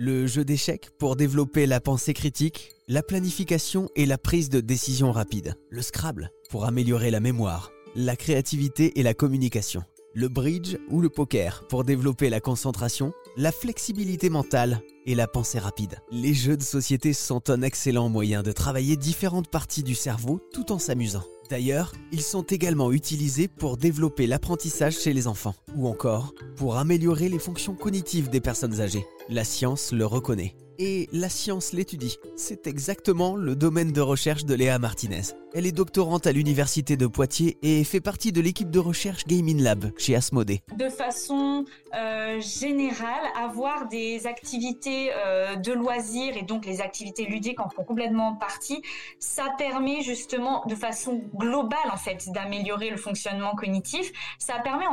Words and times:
Le 0.00 0.28
jeu 0.28 0.44
d'échecs 0.44 0.90
pour 0.96 1.16
développer 1.16 1.66
la 1.66 1.80
pensée 1.80 2.14
critique, 2.14 2.70
la 2.86 3.02
planification 3.02 3.88
et 3.96 4.06
la 4.06 4.16
prise 4.16 4.48
de 4.48 4.60
décision 4.60 5.10
rapide. 5.10 5.56
Le 5.70 5.82
Scrabble 5.82 6.30
pour 6.50 6.66
améliorer 6.66 7.10
la 7.10 7.18
mémoire, 7.18 7.72
la 7.96 8.14
créativité 8.14 9.00
et 9.00 9.02
la 9.02 9.12
communication. 9.12 9.82
Le 10.14 10.28
bridge 10.28 10.76
ou 10.88 11.00
le 11.00 11.08
poker 11.08 11.66
pour 11.66 11.82
développer 11.82 12.30
la 12.30 12.38
concentration, 12.38 13.12
la 13.36 13.50
flexibilité 13.50 14.30
mentale 14.30 14.82
et 15.04 15.16
la 15.16 15.26
pensée 15.26 15.58
rapide. 15.58 15.98
Les 16.12 16.32
jeux 16.32 16.56
de 16.56 16.62
société 16.62 17.12
sont 17.12 17.50
un 17.50 17.62
excellent 17.62 18.08
moyen 18.08 18.44
de 18.44 18.52
travailler 18.52 18.96
différentes 18.96 19.50
parties 19.50 19.82
du 19.82 19.96
cerveau 19.96 20.40
tout 20.52 20.70
en 20.70 20.78
s'amusant. 20.78 21.24
D'ailleurs, 21.48 21.92
ils 22.12 22.22
sont 22.22 22.42
également 22.42 22.92
utilisés 22.92 23.48
pour 23.48 23.76
développer 23.76 24.26
l'apprentissage 24.26 24.98
chez 24.98 25.12
les 25.12 25.26
enfants, 25.26 25.54
ou 25.76 25.88
encore 25.88 26.34
pour 26.56 26.76
améliorer 26.76 27.28
les 27.28 27.38
fonctions 27.38 27.74
cognitives 27.74 28.28
des 28.28 28.40
personnes 28.40 28.80
âgées. 28.80 29.06
La 29.30 29.44
science 29.44 29.92
le 29.92 30.04
reconnaît 30.04 30.54
et 30.78 31.08
la 31.12 31.28
science 31.28 31.72
l'étudie. 31.72 32.18
C'est 32.36 32.66
exactement 32.66 33.36
le 33.36 33.56
domaine 33.56 33.92
de 33.92 34.00
recherche 34.00 34.44
de 34.44 34.54
Léa 34.54 34.78
Martinez. 34.78 35.22
Elle 35.54 35.66
est 35.66 35.72
doctorante 35.72 36.26
à 36.26 36.32
l'université 36.32 36.96
de 36.96 37.06
Poitiers 37.06 37.58
et 37.62 37.82
fait 37.84 38.00
partie 38.00 38.32
de 38.32 38.40
l'équipe 38.40 38.70
de 38.70 38.78
recherche 38.78 39.26
Gaming 39.26 39.62
Lab 39.62 39.90
chez 39.96 40.14
Asmodée. 40.14 40.60
De 40.76 40.88
façon 40.88 41.64
euh, 41.94 42.40
générale, 42.40 43.24
avoir 43.34 43.88
des 43.88 44.26
activités 44.26 45.10
euh, 45.14 45.56
de 45.56 45.72
loisirs 45.72 46.36
et 46.36 46.42
donc 46.42 46.66
les 46.66 46.80
activités 46.80 47.24
ludiques 47.24 47.60
en 47.60 47.68
font 47.70 47.84
complètement 47.84 48.34
partie, 48.34 48.82
ça 49.18 49.46
permet 49.56 50.02
justement 50.02 50.64
de 50.66 50.74
façon 50.74 51.22
globale 51.34 51.90
en 51.90 51.96
fait 51.96 52.30
d'améliorer 52.30 52.90
le 52.90 52.96
fonctionnement 52.96 53.54
cognitif. 53.54 54.12
Ça 54.38 54.58
permet 54.62 54.86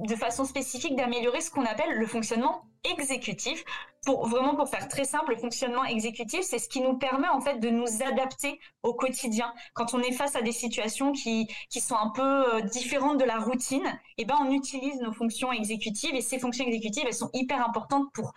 de 0.00 0.14
façon 0.14 0.44
spécifique 0.44 0.96
d'améliorer 0.96 1.40
ce 1.40 1.50
qu'on 1.50 1.64
appelle 1.64 1.98
le 1.98 2.06
fonctionnement 2.06 2.62
exécutif. 2.96 3.64
Pour 4.04 4.26
vraiment 4.28 4.54
pour 4.54 4.68
faire 4.68 4.88
très 4.88 5.04
simple, 5.04 5.32
le 5.32 5.36
fonctionnement 5.36 5.84
exécutif, 5.84 6.42
c'est 6.42 6.58
ce 6.58 6.68
qui 6.68 6.80
nous 6.80 6.96
permet 6.96 7.28
en 7.28 7.40
fait 7.40 7.58
de 7.58 7.68
nous 7.68 8.02
adapter 8.02 8.60
au 8.82 8.94
quotidien. 8.94 9.52
Quand 9.74 9.92
on 9.92 10.00
est 10.00 10.12
face 10.12 10.36
à 10.36 10.42
des 10.42 10.52
situations 10.52 11.12
qui 11.12 11.48
qui 11.68 11.80
sont 11.80 11.96
un 11.96 12.10
peu 12.10 12.54
euh, 12.54 12.60
différentes 12.60 13.18
de 13.18 13.24
la 13.24 13.38
routine, 13.38 13.86
et 14.16 14.22
eh 14.22 14.24
ben 14.24 14.36
on 14.40 14.50
utilise 14.50 15.00
nos 15.00 15.12
fonctions 15.12 15.52
exécutives 15.52 16.14
et 16.14 16.22
ces 16.22 16.38
fonctions 16.38 16.64
exécutives, 16.64 17.04
elles 17.06 17.14
sont 17.14 17.30
hyper 17.34 17.66
importantes 17.66 18.06
pour 18.14 18.32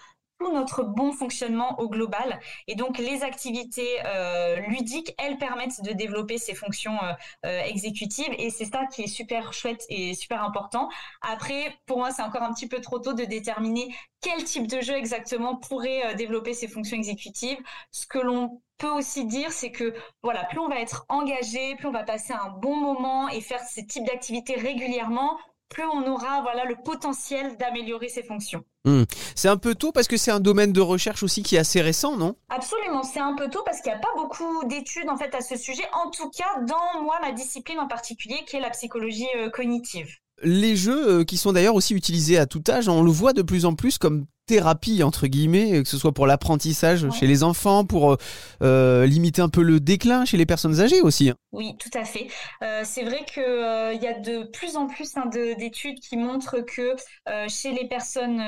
notre 0.49 0.83
bon 0.83 1.11
fonctionnement 1.11 1.79
au 1.79 1.89
global. 1.89 2.39
Et 2.67 2.75
donc 2.75 2.97
les 2.97 3.23
activités 3.23 3.99
euh, 4.05 4.55
ludiques, 4.67 5.13
elles 5.17 5.37
permettent 5.37 5.83
de 5.83 5.91
développer 5.91 6.37
ces 6.37 6.55
fonctions 6.55 6.97
euh, 7.03 7.13
euh, 7.45 7.61
exécutives 7.63 8.33
et 8.37 8.49
c'est 8.49 8.65
ça 8.65 8.85
qui 8.87 9.03
est 9.03 9.07
super 9.07 9.53
chouette 9.53 9.85
et 9.89 10.13
super 10.13 10.43
important. 10.43 10.89
Après, 11.21 11.77
pour 11.85 11.97
moi, 11.99 12.11
c'est 12.11 12.23
encore 12.23 12.43
un 12.43 12.53
petit 12.53 12.67
peu 12.67 12.81
trop 12.81 12.99
tôt 12.99 13.13
de 13.13 13.23
déterminer 13.23 13.93
quel 14.21 14.43
type 14.43 14.67
de 14.67 14.81
jeu 14.81 14.95
exactement 14.95 15.55
pourrait 15.55 16.15
développer 16.15 16.53
ces 16.53 16.67
fonctions 16.67 16.97
exécutives. 16.97 17.57
Ce 17.91 18.05
que 18.05 18.19
l'on 18.19 18.61
peut 18.77 18.89
aussi 18.89 19.25
dire, 19.25 19.51
c'est 19.51 19.71
que 19.71 19.93
voilà, 20.23 20.43
plus 20.45 20.59
on 20.59 20.67
va 20.67 20.79
être 20.79 21.05
engagé, 21.09 21.75
plus 21.75 21.87
on 21.87 21.91
va 21.91 22.03
passer 22.03 22.33
un 22.33 22.49
bon 22.49 22.75
moment 22.75 23.29
et 23.29 23.41
faire 23.41 23.61
ces 23.61 23.85
types 23.85 24.05
d'activités 24.05 24.55
régulièrement, 24.55 25.37
plus 25.71 25.83
on 25.85 26.05
aura 26.05 26.41
voilà 26.41 26.65
le 26.65 26.75
potentiel 26.75 27.57
d'améliorer 27.57 28.09
ses 28.09 28.23
fonctions. 28.23 28.63
Hmm. 28.85 29.03
C'est 29.35 29.47
un 29.47 29.57
peu 29.57 29.73
tôt 29.73 29.91
parce 29.91 30.07
que 30.07 30.17
c'est 30.17 30.31
un 30.31 30.39
domaine 30.39 30.73
de 30.73 30.81
recherche 30.81 31.23
aussi 31.23 31.43
qui 31.43 31.55
est 31.55 31.59
assez 31.59 31.81
récent, 31.81 32.17
non? 32.17 32.35
Absolument, 32.49 33.03
c'est 33.03 33.19
un 33.19 33.35
peu 33.35 33.49
tôt 33.49 33.61
parce 33.65 33.81
qu'il 33.81 33.91
n'y 33.91 33.97
a 33.97 34.01
pas 34.01 34.13
beaucoup 34.15 34.65
d'études 34.65 35.09
en 35.09 35.17
fait 35.17 35.33
à 35.33 35.41
ce 35.41 35.55
sujet. 35.55 35.83
En 35.93 36.09
tout 36.09 36.29
cas, 36.29 36.61
dans 36.67 37.01
moi 37.01 37.15
ma 37.21 37.31
discipline 37.31 37.79
en 37.79 37.87
particulier, 37.87 38.37
qui 38.45 38.57
est 38.57 38.59
la 38.59 38.69
psychologie 38.69 39.27
euh, 39.37 39.49
cognitive. 39.49 40.09
Les 40.43 40.75
jeux 40.75 41.19
euh, 41.19 41.23
qui 41.23 41.37
sont 41.37 41.53
d'ailleurs 41.53 41.75
aussi 41.75 41.93
utilisés 41.93 42.37
à 42.37 42.45
tout 42.45 42.63
âge, 42.67 42.89
on 42.89 43.03
le 43.03 43.11
voit 43.11 43.33
de 43.33 43.41
plus 43.41 43.65
en 43.65 43.75
plus 43.75 43.97
comme 43.97 44.25
thérapie 44.45 45.03
entre 45.03 45.27
guillemets, 45.27 45.83
que 45.83 45.87
ce 45.87 45.97
soit 45.97 46.11
pour 46.11 46.27
l'apprentissage 46.27 47.09
chez 47.11 47.27
les 47.27 47.43
enfants, 47.43 47.85
pour 47.85 48.11
euh, 48.11 48.17
euh, 48.61 49.05
limiter 49.05 49.41
un 49.41 49.49
peu 49.49 49.61
le 49.61 49.79
déclin 49.79 50.25
chez 50.25 50.37
les 50.37 50.45
personnes 50.45 50.79
âgées 50.81 51.01
aussi. 51.01 51.29
Hein. 51.29 51.35
Oui, 51.51 51.75
tout 51.77 51.89
à 51.93 52.05
fait. 52.05 52.27
Euh, 52.63 52.81
c'est 52.83 53.03
vrai 53.03 53.25
qu'il 53.25 53.43
il 53.43 54.01
y 54.01 54.07
a 54.07 54.19
de 54.19 54.43
plus 54.43 54.77
en 54.77 54.87
plus 54.87 55.15
hein, 55.17 55.25
d'études 55.27 55.99
qui 55.99 56.17
montrent 56.17 56.59
que 56.61 56.95
chez 57.47 57.71
les 57.71 57.87
personnes 57.87 58.41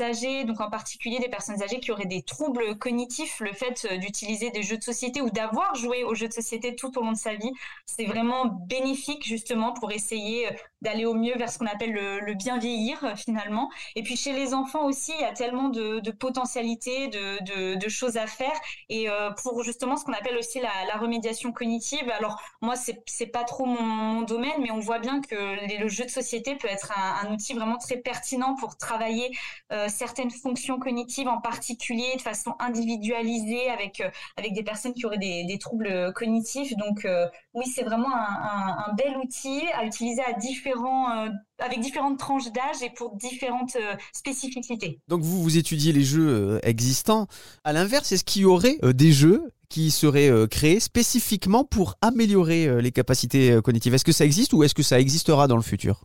âgées, 0.00 0.44
donc 0.44 0.60
en 0.60 0.70
particulier 0.70 1.18
des 1.18 1.28
personnes 1.28 1.62
âgées 1.62 1.80
qui 1.80 1.92
auraient 1.92 2.06
des 2.06 2.22
troubles 2.22 2.76
cognitifs, 2.78 3.40
le 3.40 3.52
fait 3.52 3.86
d'utiliser 3.98 4.50
des 4.50 4.62
jeux 4.62 4.78
de 4.78 4.82
société 4.82 5.20
ou 5.20 5.30
d'avoir 5.30 5.74
joué 5.74 6.04
aux 6.04 6.14
jeux 6.14 6.28
de 6.28 6.32
société 6.32 6.74
tout 6.74 6.98
au 6.98 7.02
long 7.02 7.12
de 7.12 7.16
sa 7.16 7.34
vie, 7.34 7.50
c'est 7.84 8.06
vraiment 8.06 8.46
bénéfique 8.68 9.24
justement 9.26 9.72
pour 9.72 9.92
essayer 9.92 10.48
d'aller 10.82 11.04
au 11.04 11.14
mieux 11.14 11.36
vers 11.36 11.50
ce 11.50 11.58
qu'on 11.58 11.66
appelle 11.66 11.92
le, 11.92 12.20
le 12.20 12.34
bien 12.34 12.58
vieillir 12.58 13.14
finalement. 13.16 13.70
Et 13.94 14.02
puis 14.02 14.16
chez 14.16 14.32
les 14.32 14.54
enfants 14.54 14.86
aussi, 14.86 15.12
il 15.18 15.22
y 15.22 15.24
a 15.24 15.32
tellement 15.36 15.68
de, 15.68 16.10
potentialités, 16.10 17.08
de, 17.08 17.88
choses 17.88 18.16
à 18.16 18.26
faire. 18.26 18.52
Et 18.88 19.08
euh, 19.08 19.30
pour 19.42 19.62
justement 19.62 19.96
ce 19.96 20.04
qu'on 20.04 20.12
appelle 20.12 20.36
aussi 20.36 20.60
la, 20.60 20.96
remédiation 20.98 21.52
cognitive, 21.52 22.10
alors 22.10 22.40
moi, 22.62 22.74
c'est, 22.74 23.02
c'est 23.06 23.26
pas 23.26 23.44
trop 23.44 23.66
mon, 23.66 24.22
domaine, 24.22 24.60
mais 24.60 24.70
on 24.70 24.80
voit 24.80 24.98
bien 24.98 25.20
que 25.20 25.80
le 25.80 25.88
jeu 25.88 26.04
de 26.04 26.10
société 26.10 26.56
peut 26.56 26.68
être 26.68 26.92
un, 26.96 27.32
outil 27.32 27.54
vraiment 27.54 27.76
très 27.76 27.98
pertinent 27.98 28.56
pour 28.58 28.76
travailler 28.76 29.30
euh, 29.72 29.88
certaines 29.88 30.30
fonctions 30.30 30.78
cognitives 30.78 31.28
en 31.28 31.40
particulier 31.40 32.16
de 32.16 32.22
façon 32.22 32.54
individualisée 32.58 33.68
avec, 33.70 34.00
euh, 34.00 34.10
des 34.50 34.62
personnes 34.62 34.94
qui 34.94 35.04
auraient 35.06 35.18
des, 35.18 35.58
troubles 35.60 36.12
cognitifs. 36.14 36.74
Donc 36.76 37.06
oui, 37.54 37.64
c'est 37.66 37.82
vraiment 37.82 38.14
un, 38.14 38.92
bel 38.94 39.16
outil 39.16 39.62
à 39.74 39.84
utiliser 39.84 40.22
à 40.22 40.32
différents 40.32 41.28
avec 41.58 41.80
différentes 41.80 42.18
tranches 42.18 42.50
d'âge 42.52 42.82
et 42.82 42.90
pour 42.90 43.16
différentes 43.16 43.76
spécificités. 44.12 45.00
Vous, 45.26 45.42
vous 45.42 45.58
étudiez 45.58 45.92
les 45.92 46.04
jeux 46.04 46.28
euh, 46.28 46.58
existants. 46.62 47.26
À 47.64 47.72
l'inverse, 47.72 48.12
est-ce 48.12 48.24
qu'il 48.24 48.42
y 48.42 48.44
aurait 48.44 48.78
euh, 48.82 48.92
des 48.92 49.12
jeux 49.12 49.42
qui 49.68 49.90
seraient 49.90 50.30
créés 50.48 50.80
spécifiquement 50.80 51.64
pour 51.64 51.94
améliorer 52.02 52.80
les 52.80 52.92
capacités 52.92 53.58
cognitives 53.62 53.94
Est-ce 53.94 54.04
que 54.04 54.12
ça 54.12 54.24
existe 54.24 54.52
ou 54.52 54.62
est-ce 54.62 54.74
que 54.74 54.82
ça 54.82 55.00
existera 55.00 55.48
dans 55.48 55.56
le 55.56 55.62
futur? 55.62 56.02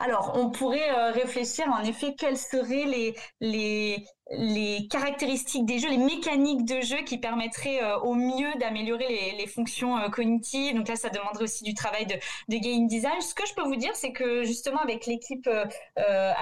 Alors, 0.00 0.32
on 0.34 0.50
pourrait 0.50 1.10
réfléchir 1.12 1.66
en 1.68 1.82
effet 1.84 2.14
quels 2.16 2.36
seraient 2.36 2.86
les, 2.86 3.14
les, 3.40 4.04
les 4.30 4.88
caractéristiques 4.88 5.64
des 5.64 5.78
jeux, 5.78 5.88
les 5.88 5.98
mécaniques 5.98 6.64
de 6.64 6.80
jeu 6.80 6.98
qui 6.98 7.18
permettraient 7.18 7.82
euh, 7.82 7.98
au 8.00 8.14
mieux 8.14 8.52
d'améliorer 8.60 9.08
les, 9.08 9.38
les, 9.38 9.46
fonctions 9.46 9.96
euh, 9.96 10.08
cognitives. 10.08 10.74
Donc 10.74 10.88
là, 10.88 10.96
ça 10.96 11.08
demanderait 11.08 11.44
aussi 11.44 11.64
du 11.64 11.74
travail 11.74 12.06
de, 12.06 12.14
de 12.14 12.58
game 12.58 12.86
design. 12.86 13.20
Ce 13.20 13.34
que 13.34 13.46
je 13.46 13.54
peux 13.54 13.62
vous 13.62 13.76
dire, 13.76 13.94
c'est 13.94 14.12
que 14.12 14.42
justement 14.42 14.80
avec 14.80 15.06
l'équipe 15.06 15.46
euh, 15.46 15.64
euh 15.98 16.32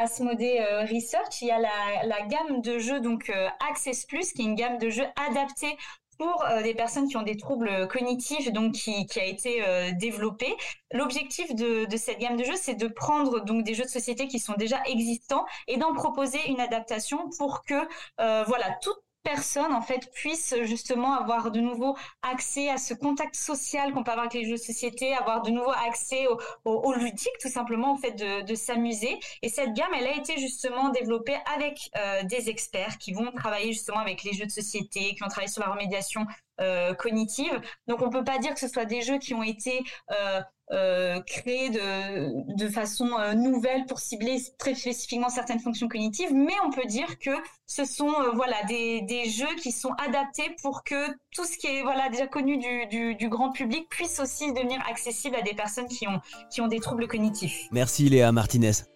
Research, 0.91 1.43
il 1.43 1.49
y 1.49 1.51
a 1.51 1.59
la, 1.59 2.05
la 2.05 2.23
gamme 2.27 2.61
de 2.61 2.79
jeux 2.79 3.01
donc 3.01 3.31
Access 3.69 4.05
Plus, 4.07 4.33
qui 4.33 4.43
est 4.43 4.45
une 4.45 4.55
gamme 4.55 4.79
de 4.79 4.91
jeux 4.91 5.07
adaptée 5.29 5.77
pour 6.19 6.45
euh, 6.45 6.63
des 6.63 6.75
personnes 6.75 7.09
qui 7.09 7.17
ont 7.17 7.23
des 7.23 7.37
troubles 7.37 7.89
cognitifs, 7.89 8.53
donc 8.53 8.75
qui, 8.75 9.07
qui 9.07 9.21
a 9.21 9.25
été 9.25 9.63
euh, 9.67 9.91
développé. 9.93 10.55
L'objectif 10.93 11.55
de, 11.55 11.85
de, 11.85 11.97
cette 11.97 12.19
gamme 12.19 12.37
de 12.37 12.45
jeux, 12.45 12.57
c'est 12.57 12.75
de 12.75 12.89
prendre 12.89 13.41
donc 13.41 13.65
des 13.65 13.75
jeux 13.75 13.85
de 13.85 13.89
société 13.89 14.29
qui 14.29 14.39
sont 14.39 14.55
déjà 14.55 14.83
existants 14.87 15.45
et 15.69 15.77
d'en 15.77 15.93
proposer 15.95 16.39
une 16.49 16.61
adaptation 16.61 17.31
pour 17.39 17.63
que 17.65 17.75
euh, 18.21 18.45
voilà 18.47 18.77
toute 18.83 18.99
personnes 19.27 19.73
en 19.73 19.83
fait 19.83 20.13
puissent 20.13 20.55
justement 20.63 21.15
avoir 21.15 21.51
de 21.51 21.59
nouveau 21.61 21.97
accès 22.23 22.71
à 22.71 22.79
ce 22.79 22.95
contact 22.95 23.35
social 23.35 23.93
qu'on 23.93 24.05
peut 24.05 24.13
avoir 24.13 24.27
avec 24.27 24.35
les 24.35 24.45
jeux 24.45 24.53
de 24.53 24.69
société, 24.73 25.13
avoir 25.15 25.43
de 25.43 25.51
nouveau 25.51 25.73
accès 25.89 26.27
au, 26.65 26.93
ludique 26.95 27.37
tout 27.41 27.49
simplement 27.49 27.93
en 27.93 27.97
fait 27.97 28.13
de, 28.13 28.55
s'amuser. 28.55 29.19
Et 29.43 29.49
cette 29.49 29.73
gamme, 29.75 29.93
elle 29.99 30.07
a 30.07 30.17
été 30.17 30.39
justement 30.39 30.91
développée 30.91 31.37
avec 31.55 31.91
euh, 31.97 32.23
des 32.23 32.49
experts 32.49 32.99
qui 32.99 33.13
vont 33.13 33.31
travailler 33.33 33.73
justement 33.73 33.99
avec 33.99 34.23
les 34.23 34.33
jeux 34.33 34.47
de 34.47 34.51
société, 34.51 35.15
qui 35.15 35.21
vont 35.21 35.29
travailler 35.29 35.53
sur 35.53 35.63
la 35.63 35.73
remédiation 35.73 36.25
euh, 36.61 36.95
cognitive. 36.95 37.61
Donc 37.87 38.03
on 38.03 38.11
peut 38.11 38.25
pas 38.25 38.39
dire 38.39 38.55
que 38.55 38.61
ce 38.61 38.69
soit 38.69 38.85
des 38.85 39.03
jeux 39.03 39.19
qui 39.19 39.35
ont 39.35 39.43
été 39.43 39.85
euh, 40.13 40.41
euh, 40.73 41.21
créés 41.21 41.71
de, 41.71 42.57
de 42.57 42.69
façon 42.69 43.09
euh, 43.21 43.35
nouvelle 43.35 43.87
pour 43.87 44.01
cibler 44.01 44.39
très 44.59 44.75
spécifiquement 44.75 45.29
certaines 45.29 45.61
fonctions 45.61 45.87
cognitives, 45.87 46.35
mais 46.35 46.55
on 46.65 46.71
peut 46.71 46.87
dire 46.87 47.21
que 47.21 47.31
ce 47.67 47.85
sont 47.85 48.13
voilà 48.35 48.65
des, 48.65 49.03
des, 49.03 49.31
jeux 49.31 49.55
qui 49.63 49.71
sont 49.71 49.93
adaptés 50.05 50.57
pour 50.63 50.83
que 50.83 51.09
tout 51.31 51.45
ce 51.45 51.57
qui 51.57 51.69
est 51.69 51.83
voilà 51.83 52.09
déjà 52.09 52.27
connu 52.27 52.59
du, 52.59 52.87
du, 52.87 53.15
du, 53.15 53.29
grand 53.29 53.53
public 53.53 53.89
puisse 53.89 54.19
aussi 54.19 54.53
devenir 54.53 54.81
accessible 54.91 55.37
à 55.37 55.43
des 55.43 55.55
personnes 55.55 55.87
qui 55.87 56.09
ont, 56.09 56.21
qui 56.51 56.61
ont 56.61 56.69
des 56.69 56.81
troubles 56.81 57.07
cognitifs. 57.07 57.69
Merci 57.71 58.09
Léa 58.09 58.33
Martinez. 58.33 58.96